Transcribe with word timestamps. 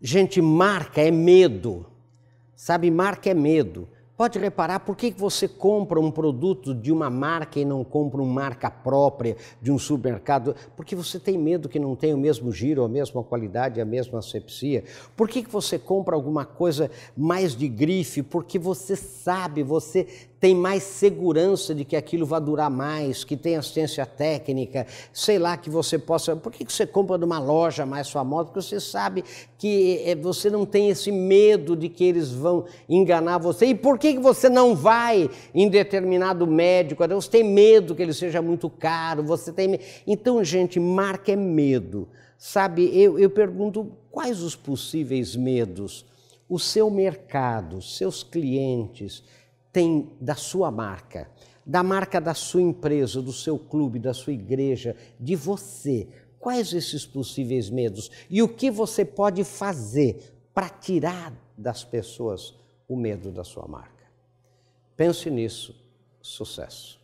Gente, 0.00 0.40
marca 0.42 1.00
é 1.00 1.10
medo. 1.10 1.86
Sabe, 2.54 2.90
marca 2.90 3.30
é 3.30 3.34
medo. 3.34 3.88
Pode 4.16 4.38
reparar 4.38 4.78
por 4.78 4.96
que 4.96 5.10
você 5.10 5.48
compra 5.48 5.98
um 5.98 6.08
produto 6.08 6.72
de 6.72 6.92
uma 6.92 7.10
marca 7.10 7.58
e 7.58 7.64
não 7.64 7.82
compra 7.82 8.22
uma 8.22 8.32
marca 8.32 8.70
própria 8.70 9.36
de 9.60 9.72
um 9.72 9.78
supermercado? 9.78 10.54
Porque 10.76 10.94
você 10.94 11.18
tem 11.18 11.36
medo 11.36 11.68
que 11.68 11.80
não 11.80 11.96
tenha 11.96 12.14
o 12.14 12.18
mesmo 12.18 12.52
giro, 12.52 12.84
a 12.84 12.88
mesma 12.88 13.24
qualidade, 13.24 13.80
a 13.80 13.84
mesma 13.84 14.20
asepsia. 14.20 14.84
Por 15.16 15.28
que 15.28 15.42
você 15.42 15.80
compra 15.80 16.14
alguma 16.14 16.44
coisa 16.44 16.92
mais 17.16 17.56
de 17.56 17.66
grife? 17.66 18.22
Porque 18.22 18.56
você 18.56 18.94
sabe, 18.94 19.64
você 19.64 20.06
tem 20.44 20.54
mais 20.54 20.82
segurança 20.82 21.74
de 21.74 21.86
que 21.86 21.96
aquilo 21.96 22.26
vai 22.26 22.38
durar 22.38 22.68
mais, 22.68 23.24
que 23.24 23.34
tem 23.34 23.56
assistência 23.56 24.04
técnica, 24.04 24.86
sei 25.10 25.38
lá, 25.38 25.56
que 25.56 25.70
você 25.70 25.98
possa. 25.98 26.36
Por 26.36 26.52
que 26.52 26.70
você 26.70 26.86
compra 26.86 27.16
numa 27.16 27.38
loja 27.38 27.86
mais 27.86 28.10
famosa? 28.10 28.44
Porque 28.50 28.60
você 28.60 28.78
sabe 28.78 29.24
que 29.56 30.02
eh, 30.04 30.14
você 30.14 30.50
não 30.50 30.66
tem 30.66 30.90
esse 30.90 31.10
medo 31.10 31.74
de 31.74 31.88
que 31.88 32.04
eles 32.04 32.30
vão 32.30 32.66
enganar 32.86 33.38
você. 33.38 33.68
E 33.68 33.74
por 33.74 33.98
que 33.98 34.18
você 34.18 34.50
não 34.50 34.76
vai 34.76 35.30
em 35.54 35.66
determinado 35.66 36.46
médico? 36.46 37.08
Você 37.08 37.30
tem 37.30 37.42
medo 37.42 37.94
que 37.94 38.02
ele 38.02 38.12
seja 38.12 38.42
muito 38.42 38.68
caro, 38.68 39.22
você 39.22 39.50
tem. 39.50 39.80
Então, 40.06 40.44
gente, 40.44 40.78
marca 40.78 41.32
é 41.32 41.36
medo. 41.36 42.06
Sabe, 42.36 42.94
eu, 42.94 43.18
eu 43.18 43.30
pergunto 43.30 43.92
quais 44.10 44.42
os 44.42 44.54
possíveis 44.54 45.34
medos? 45.34 46.04
O 46.46 46.58
seu 46.58 46.90
mercado, 46.90 47.80
seus 47.80 48.22
clientes 48.22 49.22
tem 49.74 50.12
da 50.20 50.36
sua 50.36 50.70
marca, 50.70 51.28
da 51.66 51.82
marca 51.82 52.20
da 52.20 52.32
sua 52.32 52.62
empresa, 52.62 53.20
do 53.20 53.32
seu 53.32 53.58
clube, 53.58 53.98
da 53.98 54.14
sua 54.14 54.32
igreja, 54.32 54.96
de 55.18 55.34
você. 55.34 56.06
Quais 56.38 56.72
esses 56.72 57.04
possíveis 57.04 57.68
medos? 57.68 58.08
E 58.30 58.40
o 58.40 58.48
que 58.48 58.70
você 58.70 59.04
pode 59.04 59.42
fazer 59.42 60.32
para 60.54 60.68
tirar 60.68 61.34
das 61.58 61.82
pessoas 61.82 62.54
o 62.86 62.96
medo 62.96 63.32
da 63.32 63.42
sua 63.42 63.66
marca? 63.66 64.04
Pense 64.96 65.28
nisso. 65.28 65.74
Sucesso. 66.22 67.03